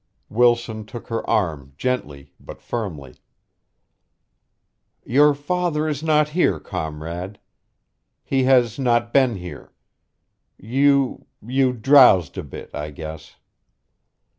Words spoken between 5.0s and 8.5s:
"Your father is not here, comrade. He